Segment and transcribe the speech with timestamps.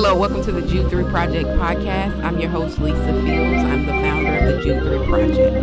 [0.00, 2.22] Hello, welcome to the Jude 3 Project podcast.
[2.22, 3.64] I'm your host, Lisa Fields.
[3.64, 5.56] I'm the founder of the Jude 3 Project.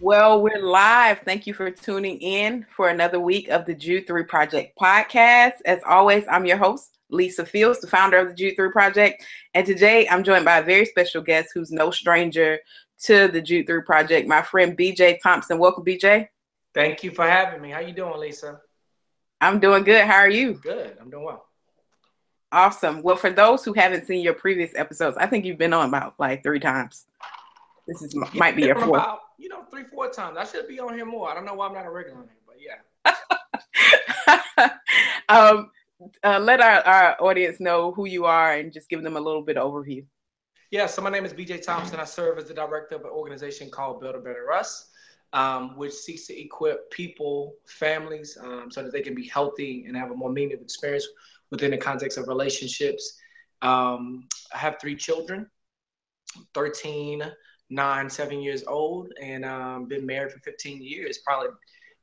[0.00, 1.20] Well, we're live.
[1.20, 5.54] Thank you for tuning in for another week of the Jude 3 Project podcast.
[5.64, 9.24] As always, I'm your host, Lisa Fields, the founder of the Jude 3 Project.
[9.54, 12.58] And today I'm joined by a very special guest who's no stranger
[13.04, 15.58] to the Jude 3 Project, my friend BJ Thompson.
[15.58, 16.28] Welcome, BJ.
[16.74, 17.70] Thank you for having me.
[17.70, 18.60] How you doing, Lisa?
[19.40, 20.04] I'm doing good.
[20.04, 20.54] How are you?
[20.54, 20.96] Good.
[21.00, 21.44] I'm doing well.
[22.50, 23.02] Awesome.
[23.02, 26.14] Well, for those who haven't seen your previous episodes, I think you've been on about
[26.18, 27.06] like three times.
[27.88, 29.02] This is might be your fourth.
[29.02, 30.36] About, you know, three, four times.
[30.38, 31.30] I should be on here more.
[31.30, 32.78] I don't know why I'm not a regular on here, but yeah.
[35.28, 35.70] um,
[36.24, 39.42] uh, let our, our audience know who you are and just give them a little
[39.42, 40.04] bit of overview.
[40.70, 42.00] Yeah, so my name is BJ Thompson.
[42.00, 44.88] I serve as the director of an organization called Build a Better Us,
[45.34, 49.96] um, which seeks to equip people, families, um, so that they can be healthy and
[49.96, 51.06] have a more meaningful experience
[51.50, 53.18] within the context of relationships.
[53.60, 55.46] Um, I have three children
[56.54, 57.22] 13,
[57.68, 61.48] nine, seven years old, and um, been married for 15 years, probably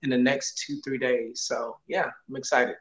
[0.04, 1.42] in the next two, three days.
[1.42, 2.76] So yeah, I'm excited.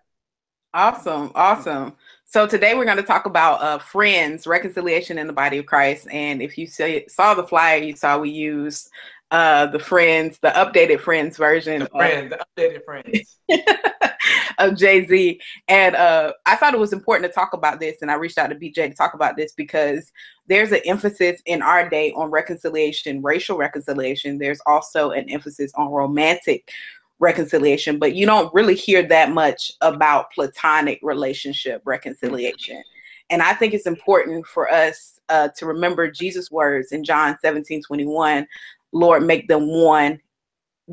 [0.75, 1.95] Awesome, awesome.
[2.27, 6.07] So today we're going to talk about uh, friends, reconciliation in the body of Christ.
[6.13, 8.91] And if you see, saw the flyer, you saw we used
[9.31, 11.81] uh, the friends, the updated friends version.
[11.81, 13.39] The friend, of, the updated friends
[14.59, 15.41] of Jay Z.
[15.69, 18.49] And uh, I thought it was important to talk about this, and I reached out
[18.49, 20.13] to BJ to talk about this because
[20.49, 24.39] there's an emphasis in our day on reconciliation, racial reconciliation.
[24.39, 26.71] There's also an emphasis on romantic
[27.19, 32.83] reconciliation, but you don't really hear that much about platonic relationship reconciliation.
[33.31, 37.83] And I think it's important for us uh, to remember Jesus' words in John 17
[37.83, 38.47] 21
[38.93, 40.19] Lord, make them one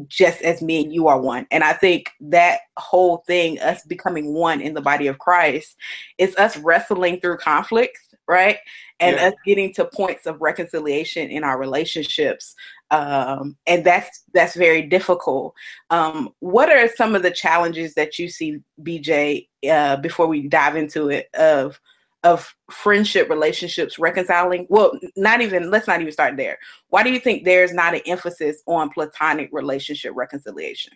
[0.08, 1.48] just as me and you are one.
[1.52, 5.78] And I think that whole thing, us becoming one in the body of Christ,
[6.18, 8.58] is us wrestling through conflicts, right?
[9.00, 9.28] And yeah.
[9.28, 12.56] us getting to points of reconciliation in our relationships.
[12.92, 15.54] Um, and that's that's very difficult.
[15.90, 20.76] Um, what are some of the challenges that you see, BJ, uh, before we dive
[20.76, 21.80] into it, of
[22.26, 26.58] of friendship relationships reconciling well not even let's not even start there
[26.90, 30.92] why do you think there's not an emphasis on platonic relationship reconciliation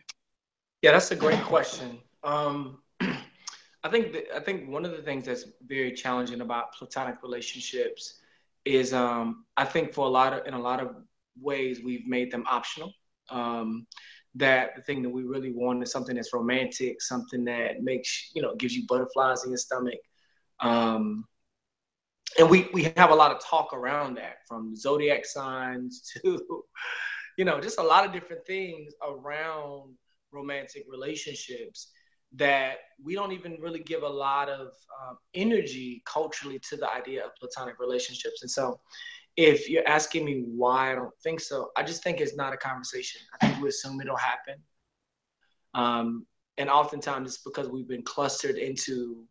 [0.82, 2.80] yeah that's a great question um,
[3.84, 8.20] i think i think one of the things that's very challenging about platonic relationships
[8.66, 10.96] is um, i think for a lot of in a lot of
[11.42, 12.92] ways we've made them optional.
[13.30, 13.86] Um,
[14.36, 18.42] that the thing that we really want is something that's romantic something that makes you
[18.42, 20.00] know gives you butterflies in your stomach.
[20.60, 21.26] Um,
[22.38, 26.64] and we, we have a lot of talk around that from zodiac signs to,
[27.38, 29.96] you know, just a lot of different things around
[30.32, 31.92] romantic relationships
[32.34, 34.68] that we don't even really give a lot of
[35.02, 38.42] um, energy culturally to the idea of platonic relationships.
[38.42, 38.80] And so,
[39.38, 42.58] if you're asking me why I don't think so, I just think it's not a
[42.58, 43.22] conversation.
[43.34, 44.56] I think we assume it'll happen.
[45.74, 46.26] Um,
[46.58, 49.24] and oftentimes it's because we've been clustered into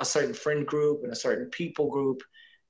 [0.00, 2.22] a certain friend group and a certain people group.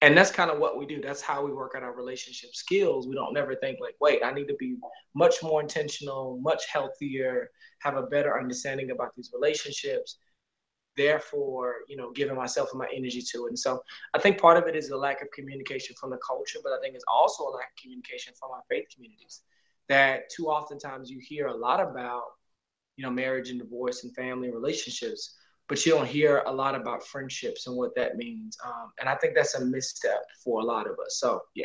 [0.02, 1.00] And that's kind of what we do.
[1.00, 3.06] That's how we work on our relationship skills.
[3.06, 4.76] We don't never think like, wait, I need to be
[5.14, 10.18] much more intentional, much healthier, have a better understanding about these relationships.
[10.96, 13.50] Therefore, you know, giving myself and my energy to it.
[13.50, 13.80] And so
[14.12, 16.80] I think part of it is the lack of communication from the culture, but I
[16.80, 19.42] think it's also a lack of communication from our faith communities.
[19.88, 22.24] That too oftentimes you hear a lot about,
[22.96, 25.36] you know, marriage and divorce and family relationships
[25.72, 28.58] but you don't hear a lot about friendships and what that means.
[28.62, 31.16] Um, and I think that's a misstep for a lot of us.
[31.16, 31.64] So yeah.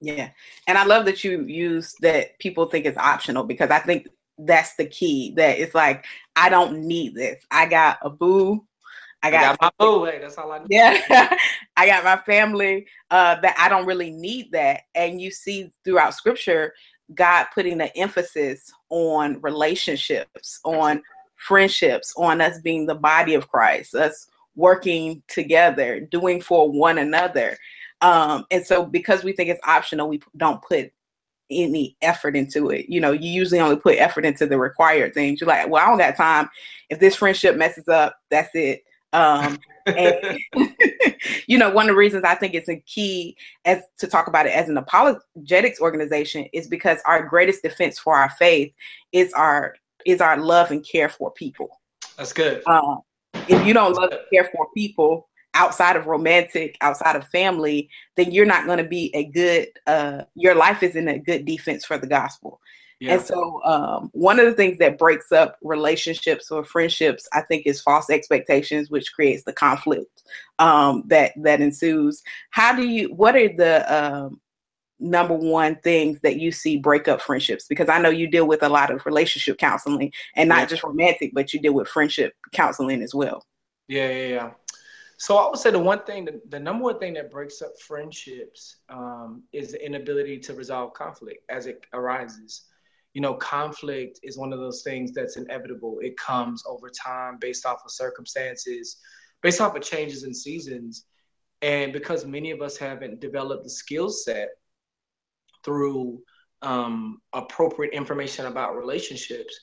[0.00, 0.30] Yeah.
[0.66, 4.74] And I love that you use that people think it's optional because I think that's
[4.74, 7.40] the key that it's like, I don't need this.
[7.48, 8.66] I got a boo.
[9.22, 10.04] I got, I got my boo.
[10.06, 10.66] Hey, that's all I need.
[10.70, 11.32] Yeah.
[11.76, 14.80] I got my family uh, that I don't really need that.
[14.96, 16.74] And you see throughout scripture,
[17.14, 21.04] God putting the emphasis on relationships, on
[21.42, 27.56] friendships, on us being the body of Christ, us working together, doing for one another.
[28.00, 30.92] Um, and so because we think it's optional, we don't put
[31.50, 32.86] any effort into it.
[32.88, 35.40] You know, you usually only put effort into the required things.
[35.40, 36.48] You're like, well, I don't got time.
[36.90, 38.82] If this friendship messes up, that's it.
[39.12, 40.38] Um, and
[41.46, 44.46] you know, one of the reasons I think it's a key as to talk about
[44.46, 48.72] it as an apologetics organization is because our greatest defense for our faith
[49.12, 49.74] is our
[50.06, 51.80] is our love and care for people.
[52.16, 52.62] That's good.
[52.66, 52.96] Uh,
[53.48, 58.32] if you don't love and care for people, outside of romantic, outside of family, then
[58.32, 59.68] you're not going to be a good.
[59.86, 62.60] Uh, your life isn't a good defense for the gospel.
[63.00, 63.14] Yeah.
[63.14, 67.66] And so, um, one of the things that breaks up relationships or friendships, I think,
[67.66, 70.22] is false expectations, which creates the conflict
[70.60, 72.22] um, that that ensues.
[72.50, 73.12] How do you?
[73.12, 74.40] What are the um,
[75.02, 77.66] number one things that you see break up friendships?
[77.66, 80.66] Because I know you deal with a lot of relationship counseling, and not yeah.
[80.66, 83.44] just romantic, but you deal with friendship counseling as well.
[83.88, 84.50] Yeah, yeah, yeah.
[85.18, 87.78] So I would say the one thing, the, the number one thing that breaks up
[87.80, 92.64] friendships um, is the inability to resolve conflict as it arises.
[93.14, 95.98] You know, conflict is one of those things that's inevitable.
[96.00, 98.96] It comes over time based off of circumstances,
[99.42, 101.04] based off of changes in seasons.
[101.60, 104.48] And because many of us haven't developed the skill set
[105.64, 106.20] through
[106.62, 109.58] um, appropriate information about relationships,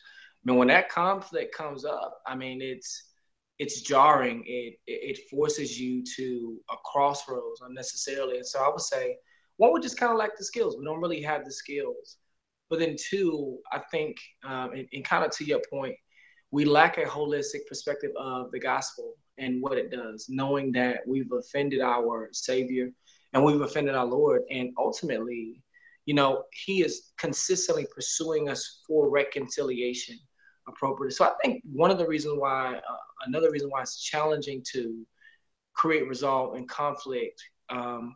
[0.46, 3.06] I mean, when that conflict comes up, I mean, it's
[3.58, 4.44] it's jarring.
[4.46, 8.38] It it forces you to a crossroads unnecessarily.
[8.38, 9.18] And so I would say,
[9.58, 10.78] one, we just kind of lack the skills.
[10.78, 12.18] We don't really have the skills.
[12.70, 15.96] But then two, I think, um, and, and kind of to your point,
[16.52, 21.32] we lack a holistic perspective of the gospel and what it does, knowing that we've
[21.32, 22.90] offended our Savior
[23.34, 25.62] and we've offended our Lord, and ultimately,
[26.06, 30.18] you know, He is consistently pursuing us for reconciliation
[30.68, 31.14] appropriate.
[31.14, 35.06] So I think one of the reasons why, uh, another reason why it's challenging to
[35.74, 38.16] create resolve in conflict um,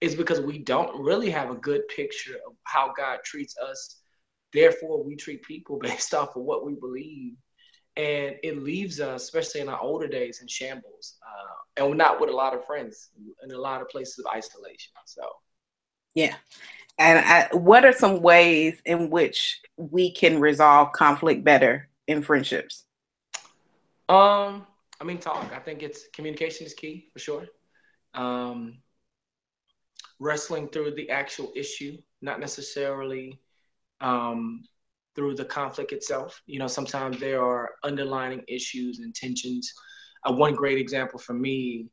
[0.00, 4.00] is because we don't really have a good picture of how God treats us.
[4.52, 7.34] Therefore, we treat people based off of what we believe.
[7.96, 11.16] And it leaves us, especially in our older days, in shambles.
[11.20, 13.10] Uh, and we're not with a lot of friends
[13.42, 14.92] in a lot of places of isolation.
[15.04, 15.28] So,
[16.14, 16.36] yeah.
[16.98, 22.84] And I, what are some ways in which we can resolve conflict better in friendships?
[24.08, 24.66] Um,
[25.00, 25.52] I mean, talk.
[25.54, 27.46] I think it's communication is key for sure.
[28.14, 28.78] Um,
[30.18, 33.38] wrestling through the actual issue, not necessarily
[34.00, 34.64] um,
[35.14, 36.40] through the conflict itself.
[36.46, 39.72] You know, sometimes there are underlining issues and tensions.
[40.24, 41.90] Uh, one great example for me,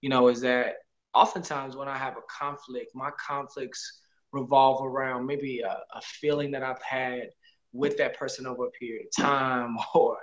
[0.00, 0.76] you know, is that
[1.12, 4.00] oftentimes when I have a conflict, my conflicts
[4.32, 7.28] revolve around maybe a, a feeling that I've had
[7.72, 10.18] with that person over a period of time or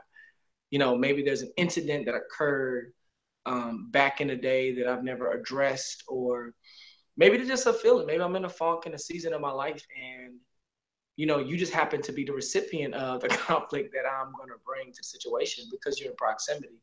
[0.71, 2.91] you know maybe there's an incident that occurred
[3.45, 6.51] um, back in the day that i've never addressed or
[7.15, 8.07] maybe it's just a feeling.
[8.07, 10.33] Maybe i'm in a funk in a season of my life and
[11.15, 14.49] you know you just happen to be the recipient of the conflict that i'm going
[14.49, 16.81] to bring to the situation because you're in proximity.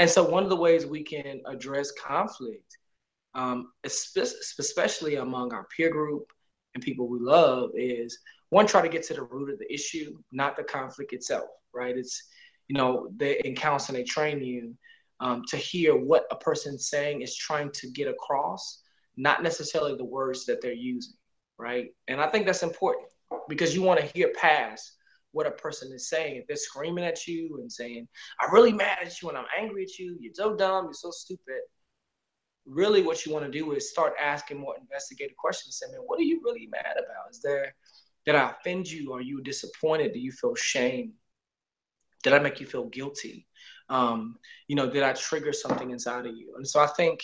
[0.00, 2.78] And so one of the ways we can address conflict
[3.34, 6.32] um, especially among our peer group
[6.78, 8.20] and people we love is
[8.50, 11.96] one try to get to the root of the issue not the conflict itself right?
[11.96, 12.22] It's
[12.68, 14.74] you know they in counseling they train you
[15.20, 18.82] um, to hear what a person's saying is trying to get across
[19.16, 21.14] not necessarily the words that they're using
[21.58, 21.86] right?
[22.06, 23.08] And i think that's important
[23.48, 24.92] because you want to hear past
[25.32, 26.36] what a person is saying.
[26.36, 28.08] If they're screaming at you and saying
[28.40, 30.16] i'm really mad at you and i'm angry at you.
[30.20, 30.84] You're so dumb.
[30.84, 31.60] You're so stupid
[32.68, 36.24] really what you want to do is start asking more investigative questions saying what are
[36.24, 37.74] you really mad about is there
[38.28, 39.14] did I offend you?
[39.14, 40.12] Are you disappointed?
[40.12, 41.14] Do you feel shame?
[42.22, 43.46] Did I make you feel guilty?
[43.88, 44.36] Um,
[44.66, 46.52] you know, did I trigger something inside of you?
[46.56, 47.22] And so I think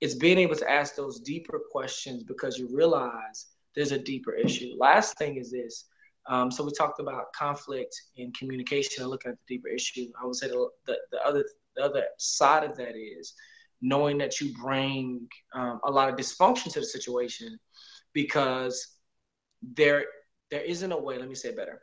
[0.00, 4.76] it's being able to ask those deeper questions because you realize there's a deeper issue.
[4.78, 5.86] Last thing is this.
[6.28, 10.06] Um, so we talked about conflict and communication and looking at the deeper issue.
[10.22, 13.34] I would say the, the, the other the other side of that is
[13.84, 17.58] knowing that you bring um, a lot of dysfunction to the situation
[18.14, 18.96] because
[19.62, 20.04] there
[20.50, 21.82] there isn't a way, let me say it better.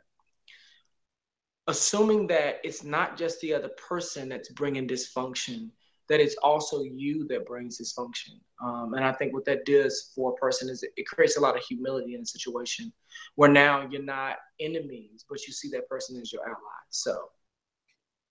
[1.68, 5.70] Assuming that it's not just the other person that's bringing dysfunction,
[6.08, 8.40] that it's also you that brings dysfunction.
[8.62, 11.40] Um, and I think what that does for a person is it, it creates a
[11.40, 12.92] lot of humility in a situation
[13.36, 16.82] where now you're not enemies, but you see that person as your ally.
[16.90, 17.28] So,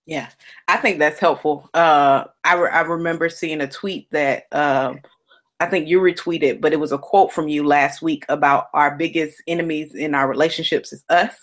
[0.06, 0.30] yeah,
[0.68, 1.70] I think that's helpful.
[1.74, 5.00] Uh, I, re- I remember seeing a tweet that um,
[5.60, 8.96] I think you retweeted, but it was a quote from you last week about our
[8.96, 11.36] biggest enemies in our relationships is us.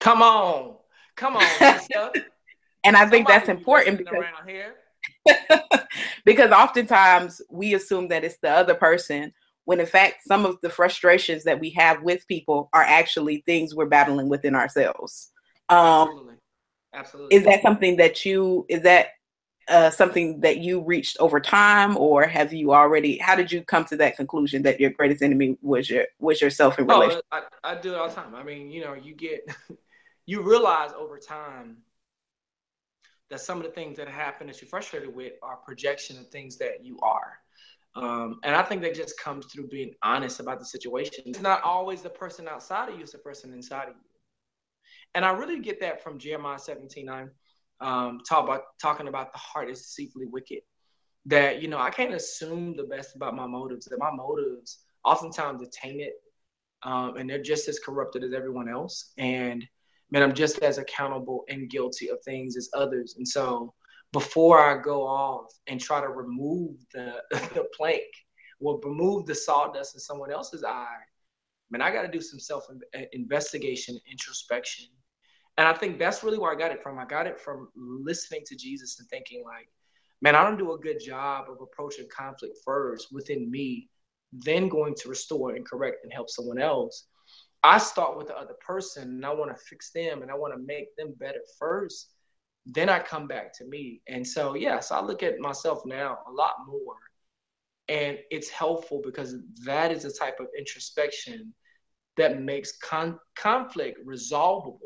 [0.00, 0.74] Come on.
[1.16, 1.44] Come on.
[2.84, 4.24] and I think that's important because,
[6.24, 9.32] because oftentimes we assume that it's the other person
[9.64, 13.74] when in fact some of the frustrations that we have with people are actually things
[13.74, 15.30] we're battling within ourselves.
[15.68, 16.37] Um,
[16.98, 17.36] Absolutely.
[17.36, 19.10] Is that something that you is that
[19.68, 23.18] uh, something that you reached over time, or have you already?
[23.18, 26.78] How did you come to that conclusion that your greatest enemy was your was yourself
[26.78, 27.20] in relation?
[27.30, 28.34] Oh, I, I do it all the time.
[28.34, 29.48] I mean, you know, you get
[30.26, 31.76] you realize over time
[33.30, 36.56] that some of the things that happen that you're frustrated with are projection of things
[36.56, 37.34] that you are.
[37.94, 41.24] Um, and I think that just comes through being honest about the situation.
[41.26, 44.17] It's not always the person outside of you, it's the person inside of you.
[45.18, 47.30] And I really get that from Jeremiah 17 9,
[47.80, 50.60] um, talk about, talking about the heart is deceitfully wicked.
[51.26, 55.60] That, you know, I can't assume the best about my motives, that my motives oftentimes
[55.60, 56.12] are tainted
[56.84, 59.12] um, and they're just as corrupted as everyone else.
[59.18, 59.66] And
[60.12, 63.16] man, I'm just as accountable and guilty of things as others.
[63.18, 63.74] And so
[64.12, 68.06] before I go off and try to remove the, the plank
[68.60, 71.02] or remove the sawdust in someone else's eye,
[71.72, 72.68] man, I got to do some self
[73.12, 74.86] investigation, introspection.
[75.58, 76.98] And I think that's really where I got it from.
[76.98, 79.68] I got it from listening to Jesus and thinking, like,
[80.22, 83.88] man, I don't do a good job of approaching conflict first within me,
[84.32, 87.08] then going to restore and correct and help someone else.
[87.64, 90.54] I start with the other person and I want to fix them and I want
[90.54, 92.12] to make them better first.
[92.66, 94.00] Then I come back to me.
[94.06, 96.94] And so, yes, I look at myself now a lot more.
[97.88, 99.34] And it's helpful because
[99.64, 101.52] that is the type of introspection
[102.16, 104.78] that makes con- conflict resolvable,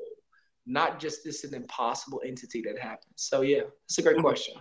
[0.67, 3.15] not just this an impossible entity that happens.
[3.17, 4.23] So, yeah, it's a great mm-hmm.
[4.23, 4.55] question.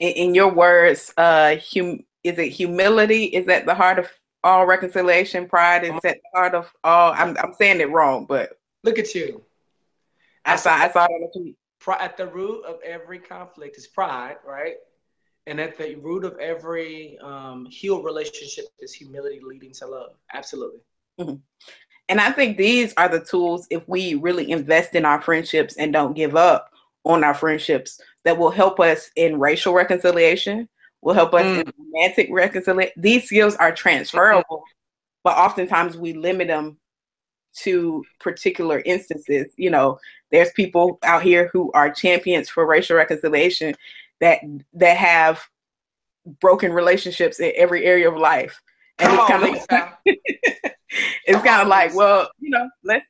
[0.00, 3.24] In, in your words, uh, hum- is it humility?
[3.24, 4.08] Is that the heart of
[4.44, 7.12] all reconciliation, pride is at the heart of all.
[7.12, 9.42] I'm I'm saying it wrong, but look at you.
[10.44, 11.56] I, saw I saw it on the tweet.
[12.00, 14.74] At the root of every conflict is pride, right?
[15.46, 20.10] And at the root of every um, healed relationship is humility leading to love.
[20.32, 20.80] Absolutely.
[21.18, 21.36] Mm-hmm.
[22.08, 25.92] And I think these are the tools if we really invest in our friendships and
[25.92, 26.72] don't give up
[27.04, 30.68] on our friendships that will help us in racial reconciliation,
[31.02, 31.60] will help us mm.
[31.60, 32.92] in romantic reconciliation.
[32.96, 34.64] These skills are transferable,
[35.22, 36.78] but oftentimes we limit them
[37.60, 39.46] to particular instances.
[39.56, 39.98] You know,
[40.30, 43.74] there's people out here who are champions for racial reconciliation
[44.20, 44.40] that
[44.74, 45.46] that have
[46.40, 48.60] broken relationships in every area of life.
[48.98, 50.77] And Come it's kind of like,
[51.28, 53.06] it's kind of like, well, you know, let's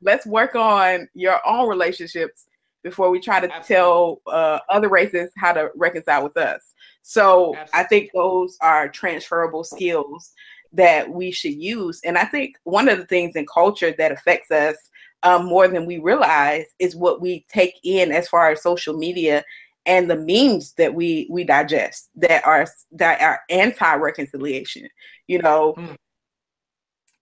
[0.00, 2.46] let's work on your own relationships
[2.84, 3.74] before we try to Absolutely.
[3.74, 6.74] tell uh, other races how to reconcile with us.
[7.02, 7.80] So Absolutely.
[7.80, 10.32] I think those are transferable skills
[10.72, 12.00] that we should use.
[12.04, 14.76] And I think one of the things in culture that affects us
[15.24, 19.44] um, more than we realize is what we take in as far as social media
[19.84, 24.88] and the memes that we we digest that are that are anti-reconciliation.
[25.26, 25.96] You know, mm.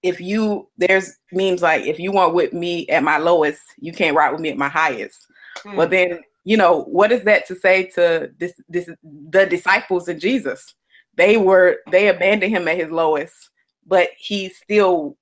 [0.06, 4.16] If you there's memes like if you want with me at my lowest, you can't
[4.16, 5.26] ride with me at my highest.
[5.64, 5.76] Mm.
[5.76, 10.18] Well, then you know what is that to say to this this the disciples of
[10.18, 10.74] Jesus?
[11.16, 13.34] They were they abandoned him at his lowest,
[13.86, 15.16] but he still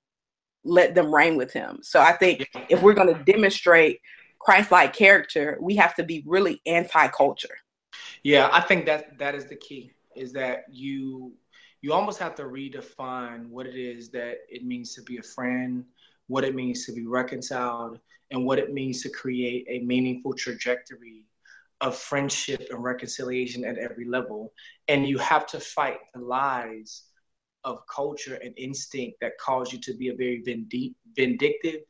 [0.63, 1.79] let them reign with him.
[1.81, 4.01] So I think if we're going to demonstrate
[4.39, 7.55] Christ-like character, we have to be really anti-culture.
[8.23, 9.91] Yeah, I think that that is the key.
[10.15, 11.33] Is that you
[11.85, 15.85] you almost have to redefine what it is that it means to be a friend,
[16.25, 17.99] what it means to be reconciled,
[18.31, 21.27] and what it means to create a meaningful trajectory
[21.81, 24.51] of friendship and reconciliation at every level.
[24.87, 27.03] And you have to fight the lies
[27.63, 30.41] of culture and instinct that cause you to be a very
[31.15, 31.81] vindictive,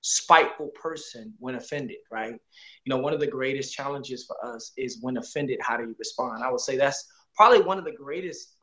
[0.00, 2.34] spiteful person when offended, right?
[2.84, 5.94] You know, one of the greatest challenges for us is when offended, how do you
[5.96, 6.42] respond?
[6.42, 8.56] I would say that's probably one of the greatest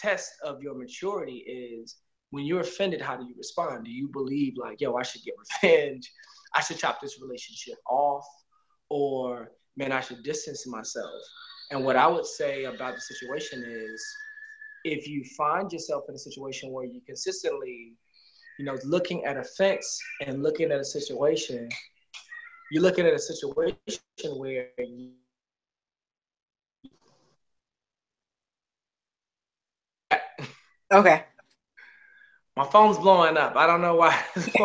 [0.00, 1.96] tests of your maturity is
[2.30, 3.84] when you're offended, how do you respond?
[3.84, 6.10] Do you believe like, yo, I should get revenge?
[6.54, 8.26] I should chop this relationship off?
[8.88, 11.22] Or man, I should distance myself?
[11.70, 14.04] And what I would say about the situation is
[14.84, 17.94] if you find yourself in a situation where you consistently,
[18.58, 21.68] you know, looking at a fence and looking at a situation,
[22.70, 23.78] you're looking at a situation
[24.36, 25.10] where you
[30.92, 31.24] Okay.
[32.56, 33.56] My phone's blowing up.
[33.56, 34.22] I don't know why.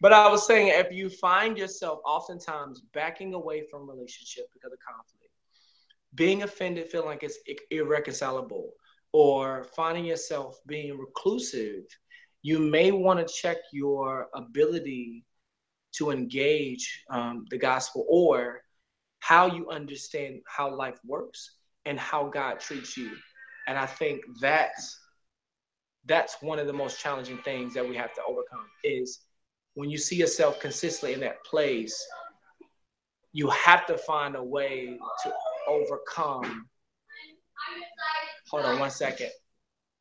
[0.00, 4.78] but I was saying, if you find yourself oftentimes backing away from relationship because of
[4.86, 5.32] conflict,
[6.14, 7.38] being offended, feeling like it's
[7.70, 8.72] irreconcilable,
[9.12, 11.84] or finding yourself being reclusive,
[12.42, 15.24] you may want to check your ability
[15.92, 18.62] to engage um, the gospel or
[19.20, 23.10] how you understand how life works and how God treats you.
[23.68, 24.98] And I think that's
[26.06, 29.20] that's one of the most challenging things that we have to overcome is
[29.74, 32.02] when you see yourself consistently in that place
[33.34, 35.32] you have to find a way to
[35.68, 36.66] overcome
[38.50, 39.28] hold on one second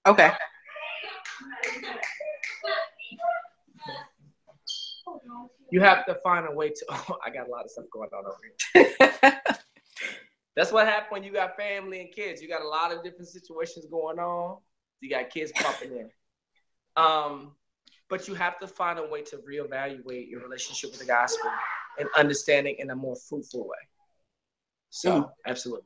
[0.05, 0.31] okay
[5.71, 6.85] you have to find a way to.
[6.89, 8.37] Oh, I got a lot of stuff going on over
[9.13, 9.57] here.
[10.57, 12.41] That's what happens when you got family and kids.
[12.41, 14.57] You got a lot of different situations going on.
[15.01, 16.09] You got kids popping in.
[16.95, 17.51] Um,
[18.09, 21.51] but you have to find a way to reevaluate your relationship with the gospel
[21.99, 23.77] and understanding in a more fruitful way.
[24.89, 25.29] So, mm.
[25.45, 25.85] absolutely.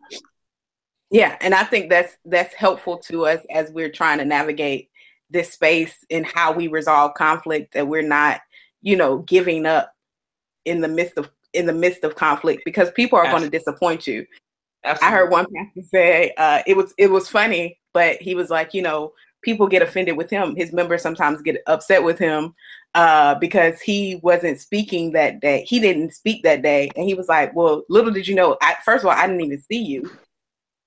[1.09, 4.89] Yeah, and I think that's that's helpful to us as we're trying to navigate
[5.29, 8.39] this space in how we resolve conflict that we're not,
[8.81, 9.91] you know, giving up
[10.63, 14.07] in the midst of in the midst of conflict because people are going to disappoint
[14.07, 14.25] you.
[14.83, 15.07] Absolutely.
[15.07, 18.73] I heard one pastor say uh, it was it was funny, but he was like,
[18.73, 20.55] you know, people get offended with him.
[20.55, 22.53] His members sometimes get upset with him
[22.95, 25.63] uh, because he wasn't speaking that day.
[25.67, 28.57] He didn't speak that day, and he was like, "Well, little did you know.
[28.61, 30.09] I, first of all, I didn't even see you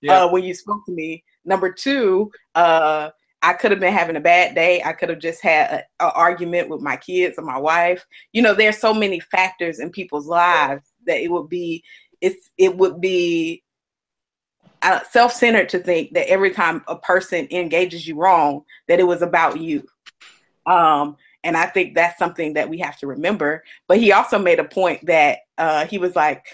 [0.01, 0.25] yeah.
[0.25, 1.25] uh, when you spoke to me.
[1.45, 3.11] Number two, uh,
[3.43, 4.83] I could have been having a bad day.
[4.83, 5.71] I could have just had
[6.01, 8.07] an argument with my kids or my wife.
[8.33, 11.85] You know, there's so many factors in people's lives that it would be
[12.21, 13.64] it's it would be
[15.11, 19.61] self-centered to think that every time a person engages you wrong that it was about
[19.61, 19.87] you.
[20.67, 23.63] Um, and i think that's something that we have to remember.
[23.87, 26.45] But he also made a point that uh, he was like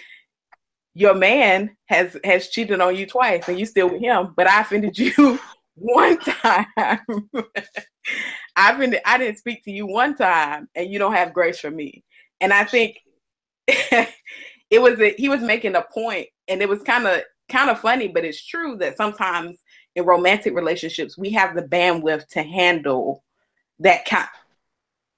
[0.95, 4.61] your man has has cheated on you twice and you still with him but i
[4.61, 5.39] offended you
[5.77, 6.67] one time.
[8.57, 11.71] I've been i didn't speak to you one time and you don't have grace for
[11.71, 12.05] me.
[12.41, 12.99] And i think
[13.67, 14.13] it
[14.83, 18.09] was a, he was making a point and it was kind of kind of funny,
[18.09, 19.59] but it's true that sometimes
[19.95, 23.25] in romantic relationships we have the bandwidth to handle
[23.81, 24.29] that kind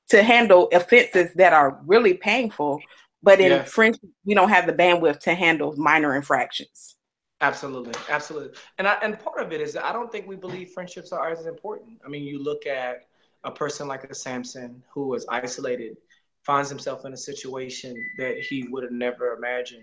[0.08, 2.80] to handle offenses that are really painful,
[3.22, 3.70] but in yes.
[3.70, 6.96] friendship we don't have the bandwidth to handle minor infractions.
[7.40, 11.12] Absolutely, absolutely, and I, and part of it is I don't think we believe friendships
[11.12, 11.98] are as important.
[12.04, 13.06] I mean, you look at
[13.44, 15.96] a person like a Samson who was isolated,
[16.44, 19.82] finds himself in a situation that he would have never imagined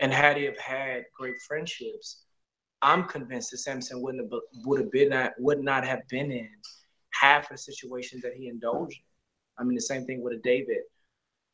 [0.00, 2.24] and had he have had great friendships,
[2.82, 6.50] I'm convinced that Samson wouldn't have would have been not would not have been in
[7.10, 9.58] half the situations that he indulged in.
[9.58, 10.82] I mean, the same thing with a David,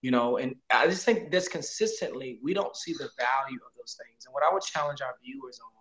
[0.01, 0.38] you know.
[0.38, 4.27] And I just think that's consistently we don't see the value of those things.
[4.27, 5.73] And what I would challenge our viewers on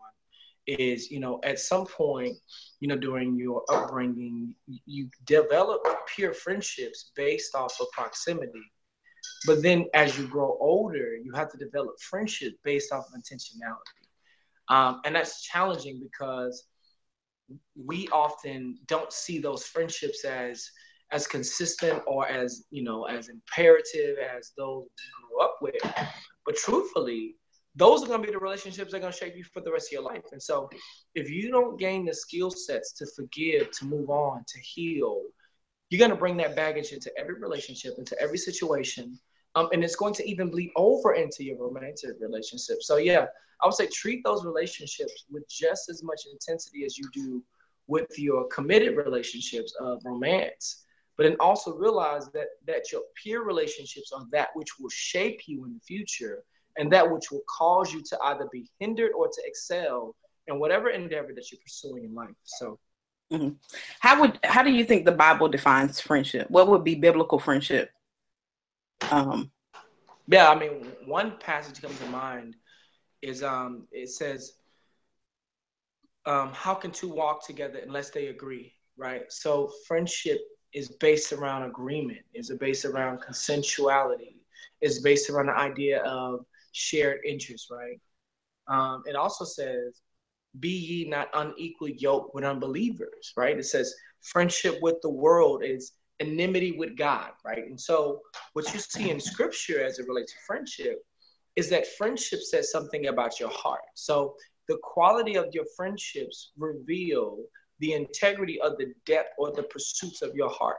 [0.68, 2.38] is, you know, at some point,
[2.80, 8.72] you know, during your upbringing, you develop pure friendships based off of proximity
[9.46, 14.06] but then as you grow older, you have to develop friendship based off of intentionality.
[14.68, 16.66] Um, and that's challenging because
[17.76, 20.70] we often don't see those friendships as
[21.12, 26.06] as consistent or as you know as imperative as those we grew up with
[26.46, 27.36] but truthfully
[27.76, 29.70] those are going to be the relationships that are going to shape you for the
[29.70, 30.70] rest of your life and so
[31.14, 35.24] if you don't gain the skill sets to forgive to move on to heal
[35.92, 39.20] you're going to bring that baggage into every relationship, into every situation.
[39.56, 42.82] Um, and it's going to even bleed over into your romantic relationship.
[42.82, 43.26] So, yeah,
[43.62, 47.44] I would say treat those relationships with just as much intensity as you do
[47.88, 50.86] with your committed relationships of romance.
[51.18, 55.66] But then also realize that that your peer relationships are that which will shape you
[55.66, 56.44] in the future
[56.78, 60.16] and that which will cause you to either be hindered or to excel
[60.48, 62.30] in whatever endeavor that you're pursuing in life.
[62.46, 62.80] So
[63.32, 63.50] Mm-hmm.
[64.02, 66.52] How would how do you think the Bible defines friendship?
[66.52, 67.92] What would be biblical friendship?
[69.10, 69.52] Um,
[70.28, 72.56] yeah, I mean, one passage comes to mind
[73.22, 74.54] is um, it says,
[76.26, 79.32] um, "How can two walk together unless they agree?" Right.
[79.32, 80.40] So friendship
[80.74, 82.20] is based around agreement.
[82.34, 84.36] Is based around consensuality.
[84.82, 87.70] Is based around the idea of shared interest.
[87.72, 88.00] Right.
[88.68, 90.02] Um, it also says
[90.60, 93.58] be ye not unequally yoked with unbelievers, right?
[93.58, 95.94] It says friendship with the world is
[96.30, 97.66] enmity with God, right?
[97.66, 98.22] And so
[98.54, 101.00] what you see in scripture as it relates to friendship
[101.56, 103.82] is that friendship says something about your heart.
[103.96, 104.36] So
[104.68, 107.40] the quality of your friendships reveal
[107.80, 110.78] the integrity of the depth or the pursuits of your heart.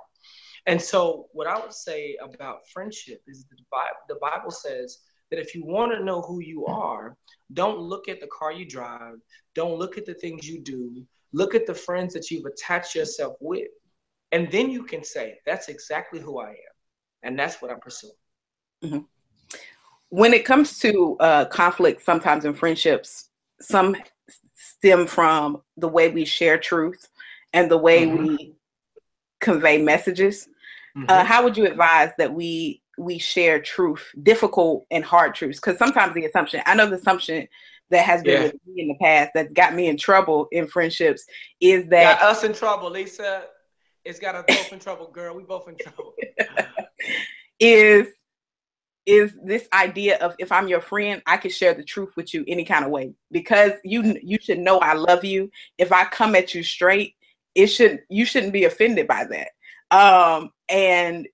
[0.67, 4.99] And so what I would say about friendship is the Bible, the Bible says
[5.31, 7.17] that if you want to know who you are,
[7.53, 9.17] don't look at the car you drive,
[9.55, 13.35] don't look at the things you do, look at the friends that you've attached yourself
[13.41, 13.69] with.
[14.33, 16.57] And then you can say, that's exactly who I am.
[17.23, 18.15] And that's what I'm pursuing.
[18.83, 18.99] Mm-hmm.
[20.09, 23.29] When it comes to uh, conflict, sometimes in friendships,
[23.61, 23.95] some
[24.55, 27.09] stem from the way we share truth
[27.53, 28.27] and the way mm-hmm.
[28.27, 28.55] we
[29.41, 30.49] convey messages.
[30.97, 31.07] Mm-hmm.
[31.09, 35.61] Uh, how would you advise that we we share truth, difficult and hard truths.
[35.61, 37.49] Because sometimes the assumption, I know the assumption
[37.91, 38.47] that has been yeah.
[38.49, 41.25] with me in the past that's got me in trouble in friendships
[41.61, 43.45] is that got us in trouble, Lisa.
[44.05, 45.37] It's got us both in trouble, girl.
[45.37, 46.15] We both in trouble.
[47.61, 48.09] is
[49.05, 52.45] is this idea of if I'm your friend, I can share the truth with you
[52.47, 55.51] any kind of way because you you should know I love you.
[55.79, 57.15] If I come at you straight,
[57.55, 59.51] it should you shouldn't be offended by that.
[59.97, 61.29] Um, and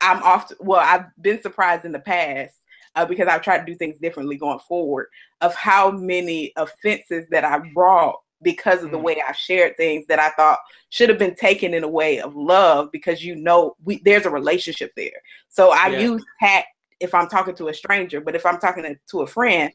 [0.00, 2.56] I'm often well, I've been surprised in the past
[2.94, 5.08] uh, because I've tried to do things differently going forward
[5.40, 9.02] of how many offenses that I brought because of the mm.
[9.02, 10.58] way I shared things that I thought
[10.90, 14.30] should have been taken in a way of love because you know we there's a
[14.30, 15.20] relationship there.
[15.48, 16.00] So I yeah.
[16.00, 16.68] use tact
[17.00, 19.72] if I'm talking to a stranger, but if I'm talking to, to a friend,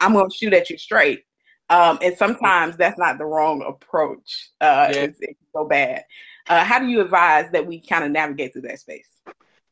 [0.00, 1.24] I'm gonna shoot at you straight.
[1.68, 4.50] Um, and sometimes that's not the wrong approach.
[4.60, 5.00] Uh, yeah.
[5.02, 6.04] it's, it's, so bad.
[6.48, 9.06] Uh, how do you advise that we kind of navigate through that space?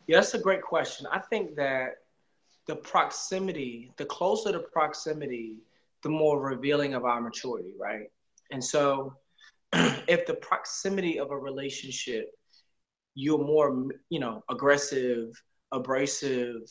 [0.07, 1.07] Yeah, that's a great question.
[1.11, 1.97] I think that
[2.67, 5.57] the proximity, the closer the proximity,
[6.03, 8.07] the more revealing of our maturity, right?
[8.51, 9.15] And so
[9.73, 12.27] if the proximity of a relationship,
[13.15, 15.31] you're more, you know, aggressive,
[15.73, 16.63] abrasive,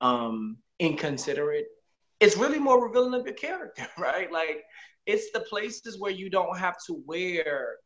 [0.00, 1.66] um, inconsiderate,
[2.20, 4.30] it's really more revealing of your character, right?
[4.32, 4.62] Like
[5.06, 7.76] it's the places where you don't have to wear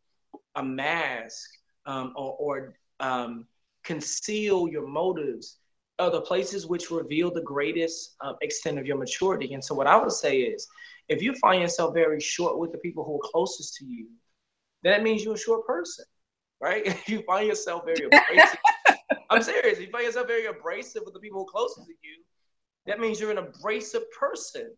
[0.56, 1.48] a mask
[1.86, 3.46] um, or, or um,
[3.84, 5.58] conceal your motives
[6.02, 9.54] are the places which reveal the greatest uh, extent of your maturity.
[9.54, 10.66] And so, what I would say is,
[11.08, 14.08] if you find yourself very short with the people who are closest to you,
[14.82, 16.04] then that means you're a short person,
[16.60, 16.82] right?
[16.86, 18.58] If you find yourself very abrasive,
[19.30, 19.78] I'm serious.
[19.78, 22.22] If you find yourself very abrasive with the people who are closest to you,
[22.86, 24.72] that means you're an abrasive person.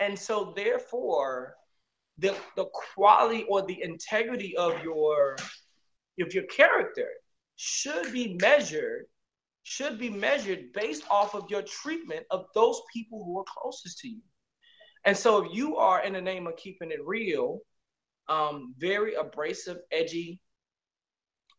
[0.00, 1.54] And so, therefore,
[2.18, 5.36] the the quality or the integrity of your
[6.20, 7.08] of your character
[7.56, 9.06] should be measured
[9.64, 14.08] should be measured based off of your treatment of those people who are closest to
[14.08, 14.20] you.
[15.04, 17.60] And so if you are in the name of keeping it real,
[18.28, 20.40] um, very abrasive, edgy,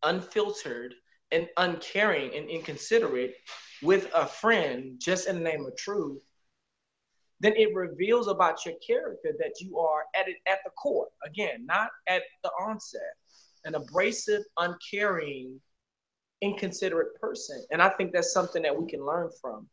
[0.02, 0.94] unfiltered,
[1.32, 3.34] and uncaring and inconsiderate
[3.82, 6.22] with a friend just in the name of truth,
[7.40, 11.08] then it reveals about your character that you are at it at the core.
[11.24, 13.00] Again, not at the onset.
[13.64, 15.60] An abrasive, uncaring,
[16.42, 17.64] inconsiderate person.
[17.70, 19.68] And I think that's something that we can learn from.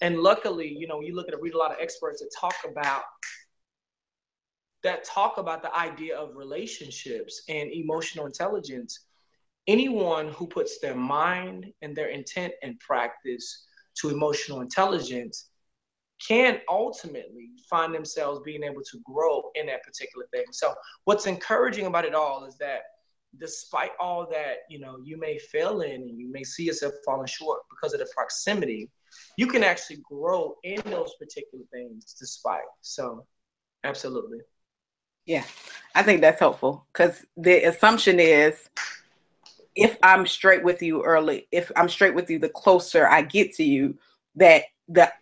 [0.00, 3.02] And luckily, you know, you look at read a lot of experts that talk about
[4.84, 9.06] that talk about the idea of relationships and emotional intelligence.
[9.66, 13.66] Anyone who puts their mind and their intent and practice
[14.00, 15.50] to emotional intelligence
[16.26, 20.44] can ultimately find themselves being able to grow in that particular thing.
[20.52, 22.82] So, what's encouraging about it all is that
[23.36, 27.26] despite all that, you know, you may fail in and you may see yourself falling
[27.26, 28.90] short because of the proximity,
[29.36, 32.62] you can actually grow in those particular things despite.
[32.80, 33.26] So,
[33.84, 34.38] absolutely.
[35.26, 35.44] Yeah,
[35.94, 38.68] I think that's helpful because the assumption is
[39.76, 43.54] if I'm straight with you early, if I'm straight with you, the closer I get
[43.54, 43.98] to you,
[44.36, 45.12] that the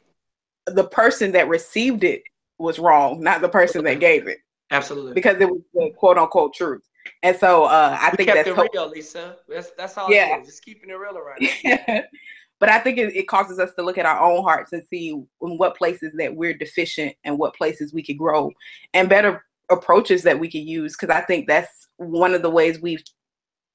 [0.67, 2.23] the person that received it
[2.59, 4.39] was wrong, not the person that gave it.
[4.71, 5.13] Absolutely.
[5.13, 6.86] Because it was the quote unquote truth.
[7.23, 9.37] And so uh, I we think that's it real, Lisa.
[9.49, 10.11] That's that's all.
[10.11, 11.41] Yeah, just keeping it real around.
[12.61, 15.09] but I think it, it, causes us to look at our own hearts and see
[15.09, 18.53] in what places that we're deficient and what places we could grow,
[18.95, 20.97] and better approaches that we could use.
[20.97, 23.03] Because I think that's one of the ways we've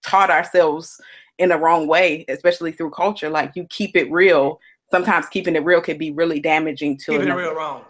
[0.04, 1.00] taught ourselves
[1.38, 3.30] in the wrong way, especially through culture.
[3.30, 4.60] Like you keep it real.
[4.92, 7.12] Sometimes keeping it real can be really damaging to.
[7.14, 7.86] Keeping it real wrong.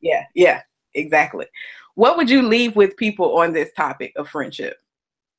[0.00, 0.62] Yeah, yeah,
[0.94, 1.46] exactly
[1.98, 4.76] what would you leave with people on this topic of friendship?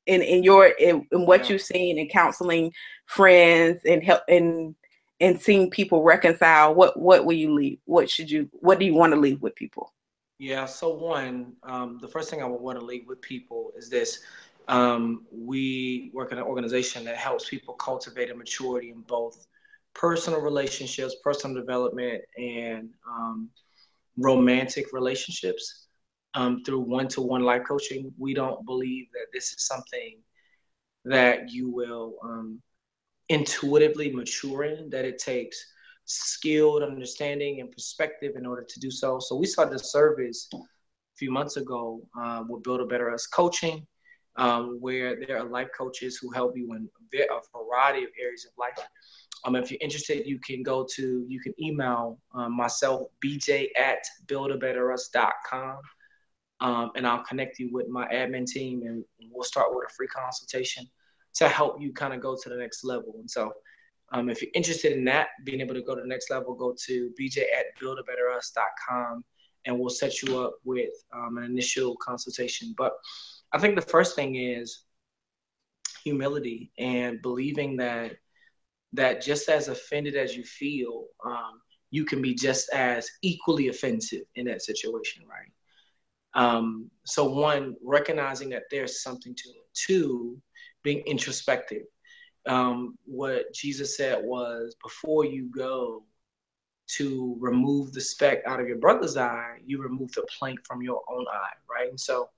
[0.04, 1.52] In in your in, in what yeah.
[1.52, 2.70] you've seen in counseling
[3.06, 4.74] friends and help and
[5.20, 7.78] and seeing people reconcile what what will you leave?
[7.86, 9.94] What should you what do you want to leave with people?
[10.38, 13.88] Yeah so one um, the first thing i would want to leave with people is
[13.88, 14.20] this
[14.68, 19.46] um, we work in an organization that helps people cultivate a maturity in both
[19.94, 23.48] personal relationships personal development and um,
[24.18, 25.86] romantic relationships
[26.34, 28.12] um, through one-to-one life coaching.
[28.18, 30.18] We don't believe that this is something
[31.04, 32.60] that you will um,
[33.28, 34.90] intuitively mature in.
[34.90, 35.64] That it takes
[36.04, 39.18] skilled understanding and perspective in order to do so.
[39.20, 40.58] So we started a service a
[41.16, 43.86] few months ago uh, with Build a Better Us Coaching,
[44.36, 48.52] um, where there are life coaches who help you in a variety of areas of
[48.58, 48.86] life.
[49.44, 54.04] Um, if you're interested, you can go to, you can email um, myself, bj at
[54.26, 55.78] buildabetterus.com
[56.60, 60.08] um, and I'll connect you with my admin team, and we'll start with a free
[60.08, 60.86] consultation
[61.34, 63.14] to help you kind of go to the next level.
[63.18, 63.52] And so,
[64.12, 66.74] um, if you're interested in that, being able to go to the next level, go
[66.86, 69.24] to bj at buildabetterus.com,
[69.66, 72.74] and we'll set you up with um, an initial consultation.
[72.76, 72.92] But
[73.52, 74.82] I think the first thing is
[76.04, 78.16] humility and believing that
[78.92, 84.22] that just as offended as you feel, um, you can be just as equally offensive
[84.34, 85.50] in that situation, right?
[86.34, 89.56] Um, so one, recognizing that there's something to it.
[89.74, 90.40] Two,
[90.82, 91.82] being introspective.
[92.46, 96.04] Um, what Jesus said was, before you go
[96.96, 101.02] to remove the speck out of your brother's eye, you remove the plank from your
[101.08, 101.88] own eye, right?
[101.88, 102.30] And so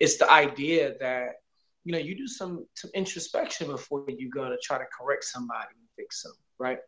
[0.00, 1.36] it's the idea that
[1.84, 5.68] you know you do some some introspection before you go to try to correct somebody
[5.78, 6.78] and fix them, right?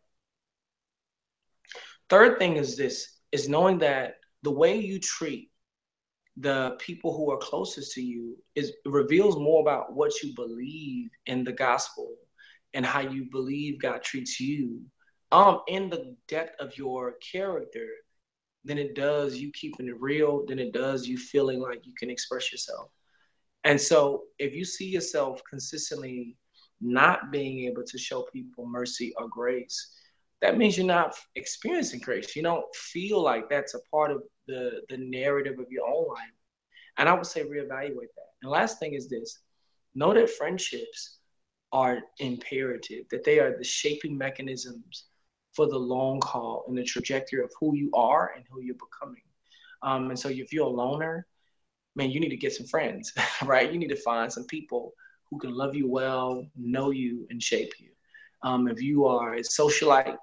[2.09, 5.51] Third thing is this is knowing that the way you treat
[6.39, 11.43] the people who are closest to you is reveals more about what you believe in
[11.43, 12.13] the gospel
[12.73, 14.81] and how you believe God treats you
[15.31, 17.87] um in the depth of your character
[18.63, 22.09] than it does you keeping it real than it does you feeling like you can
[22.09, 22.89] express yourself.
[23.63, 26.37] And so if you see yourself consistently
[26.79, 29.93] not being able to show people mercy or grace
[30.41, 34.81] that means you're not experiencing grace you don't feel like that's a part of the
[34.89, 36.37] the narrative of your own life
[36.97, 39.39] and i would say reevaluate that and last thing is this
[39.95, 41.17] know that friendships
[41.71, 45.05] are imperative that they are the shaping mechanisms
[45.57, 49.23] for the long haul and the trajectory of who you are and who you're becoming.
[49.81, 51.25] Um, and so if you're a loner,
[51.95, 53.11] man, you need to get some friends,
[53.43, 53.73] right?
[53.73, 54.93] You need to find some people
[55.29, 57.89] who can love you well, know you, and shape you.
[58.43, 60.15] Um, if you are a socialite,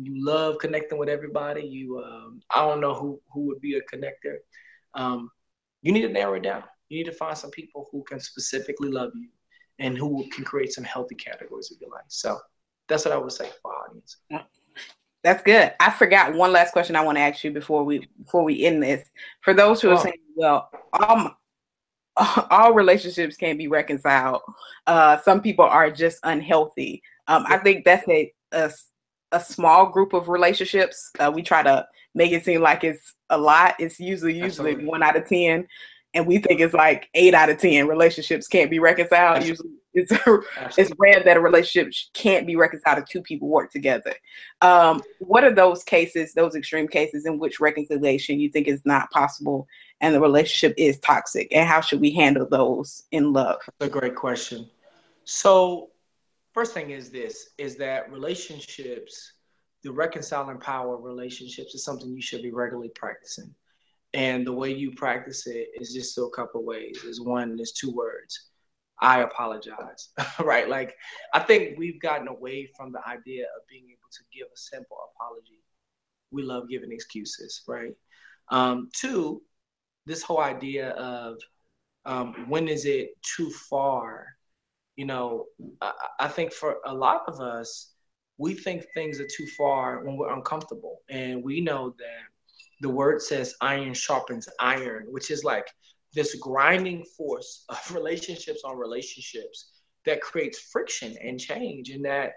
[0.00, 1.62] you love connecting with everybody.
[1.62, 4.36] You, um, I don't know who who would be a connector.
[4.94, 5.30] Um,
[5.82, 6.64] you need to narrow it down.
[6.88, 9.28] You need to find some people who can specifically love you
[9.78, 12.04] and who can create some healthy categories of your life.
[12.08, 12.38] So
[12.88, 14.16] that's what I would say for our audience.
[15.22, 15.72] That's good.
[15.80, 18.82] I forgot one last question I want to ask you before we before we end
[18.82, 19.08] this.
[19.42, 21.36] For those who are saying, well, all,
[22.50, 24.42] all relationships can be reconciled.
[24.86, 27.02] Uh, some people are just unhealthy.
[27.26, 28.70] Um, I think that's a, a,
[29.32, 31.10] a small group of relationships.
[31.18, 33.74] Uh, we try to make it seem like it's a lot.
[33.78, 34.84] It's usually usually Absolutely.
[34.84, 35.66] one out of ten
[36.14, 39.44] and we think it's like eight out of ten relationships can't be reconciled.
[39.44, 40.12] Usually, it's
[40.78, 44.14] it's rare that a relationship can't be reconciled if two people work together.
[44.60, 49.10] Um, what are those cases, those extreme cases, in which reconciliation you think is not
[49.10, 49.66] possible
[50.00, 53.60] and the relationship is toxic, and how should we handle those in love?
[53.78, 54.68] That's a great question.
[55.24, 55.90] So,
[56.58, 59.32] first thing is this: is that relationships,
[59.82, 63.54] the reconciling power of relationships, is something you should be regularly practicing
[64.14, 67.04] and the way you practice it is just a couple ways.
[67.04, 68.48] Is one, there's two words.
[69.00, 70.08] I apologize,
[70.40, 70.68] right?
[70.68, 70.94] Like,
[71.34, 74.96] I think we've gotten away from the idea of being able to give a simple
[75.14, 75.62] apology.
[76.30, 77.92] We love giving excuses, right?
[78.50, 79.42] Um, two,
[80.06, 81.38] this whole idea of
[82.06, 84.26] um, when is it too far?
[84.98, 85.46] You know,
[85.80, 87.92] I, I think for a lot of us,
[88.36, 91.02] we think things are too far when we're uncomfortable.
[91.08, 92.24] And we know that
[92.80, 95.68] the word says iron sharpens iron, which is like
[96.14, 99.70] this grinding force of relationships on relationships
[100.04, 101.90] that creates friction and change.
[101.90, 102.32] And that,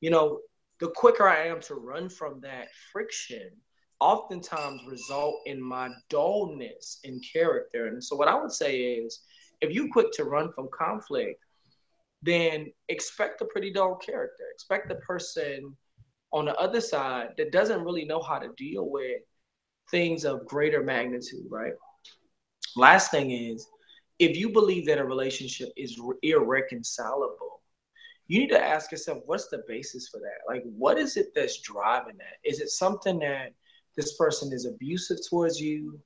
[0.00, 0.38] you know,
[0.78, 3.50] the quicker I am to run from that friction,
[3.98, 7.88] oftentimes result in my dullness in character.
[7.88, 9.18] And so, what I would say is
[9.60, 11.42] if you quick to run from conflict,
[12.22, 14.44] then expect a pretty dull character.
[14.52, 15.76] Expect the person
[16.32, 19.22] on the other side that doesn't really know how to deal with
[19.90, 21.72] things of greater magnitude, right?
[22.76, 23.66] Last thing is,
[24.18, 27.62] if you believe that a relationship is irreconcilable,
[28.26, 30.52] you need to ask yourself, what's the basis for that?
[30.52, 32.36] Like, what is it that's driving that?
[32.44, 33.54] Is it something that
[33.96, 35.98] this person is abusive towards you,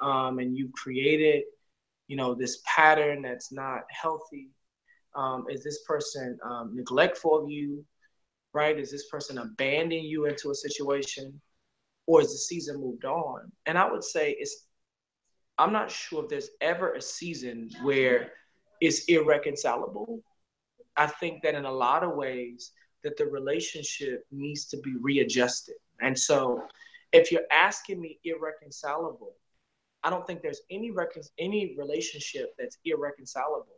[0.00, 1.44] um, and you've created,
[2.06, 4.50] you know, this pattern that's not healthy?
[5.18, 7.84] Um, is this person um, neglectful of you?
[8.54, 8.78] Right?
[8.78, 11.40] Is this person abandoning you into a situation?
[12.08, 13.52] or has the season moved on?
[13.66, 14.64] And I would say it's
[15.58, 18.32] I'm not sure if there's ever a season where
[18.80, 20.20] it's irreconcilable.
[20.96, 22.72] I think that in a lot of ways
[23.04, 25.74] that the relationship needs to be readjusted.
[26.00, 26.62] And so
[27.12, 29.34] if you're asking me irreconcilable,
[30.02, 30.92] I don't think there's any
[31.38, 33.77] any relationship that's irreconcilable.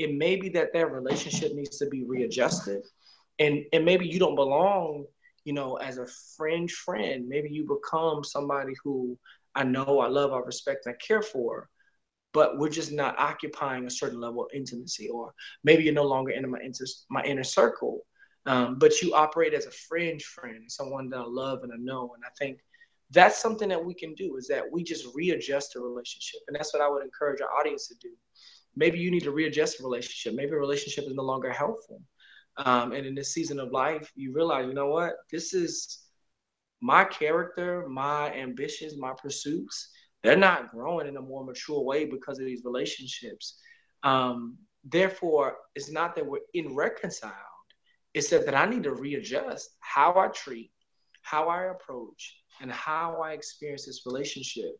[0.00, 2.82] It may be that that relationship needs to be readjusted.
[3.38, 5.06] And and maybe you don't belong
[5.44, 9.18] you know, as a friend, friend, maybe you become somebody who
[9.54, 11.68] I know, I love, I respect, and I care for,
[12.32, 15.32] but we're just not occupying a certain level of intimacy, or
[15.64, 18.06] maybe you're no longer in my inter- my inner circle,
[18.46, 22.12] um, but you operate as a friend, friend, someone that I love and I know,
[22.14, 22.60] and I think
[23.10, 26.72] that's something that we can do is that we just readjust the relationship, and that's
[26.72, 28.10] what I would encourage our audience to do.
[28.76, 30.34] Maybe you need to readjust the relationship.
[30.34, 32.00] Maybe a relationship is no longer helpful.
[32.56, 35.14] Um, and in this season of life, you realize, you know what?
[35.30, 36.00] This is
[36.80, 39.90] my character, my ambitions, my pursuits.
[40.22, 43.58] They're not growing in a more mature way because of these relationships.
[44.02, 47.32] Um, therefore, it's not that we're irreconciled.
[48.12, 50.72] It's that, that I need to readjust how I treat,
[51.22, 54.72] how I approach, and how I experience this relationship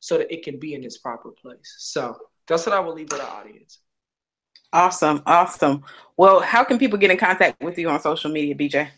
[0.00, 1.74] so that it can be in its proper place.
[1.78, 2.16] So
[2.48, 3.78] that's what I will leave with the audience.
[4.72, 5.22] Awesome.
[5.24, 5.84] Awesome.
[6.16, 8.88] Well, how can people get in contact with you on social media, BJ?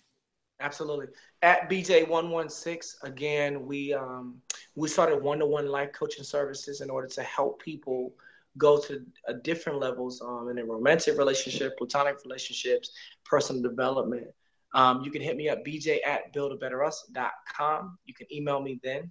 [0.60, 1.06] Absolutely.
[1.42, 4.40] At BJ116, again, we um,
[4.74, 8.14] we started one-to-one life coaching services in order to help people
[8.58, 12.90] go to a different levels um, in a romantic relationship, platonic relationships,
[13.24, 14.26] personal development.
[14.74, 17.98] Um, you can hit me up, bj at buildabetterus.com.
[18.04, 19.10] You can email me then.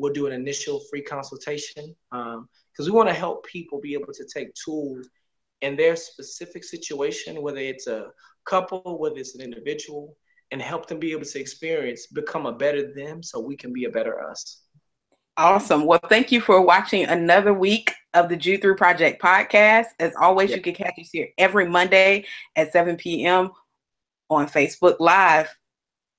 [0.00, 4.12] We'll do an initial free consultation because um, we want to help people be able
[4.14, 5.08] to take tools
[5.60, 8.06] in their specific situation, whether it's a
[8.46, 10.16] couple, whether it's an individual,
[10.50, 13.84] and help them be able to experience, become a better them so we can be
[13.84, 14.62] a better us.
[15.36, 15.84] Awesome.
[15.84, 19.86] Well, thank you for watching another week of the Jude 3 Project podcast.
[19.98, 22.24] As always, you can catch us here every Monday
[22.56, 23.50] at 7 p.m.
[24.28, 25.54] on Facebook Live.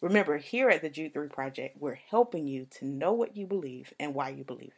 [0.00, 3.92] Remember, here at the Jude 3 Project, we're helping you to know what you believe
[3.98, 4.76] and why you believe it.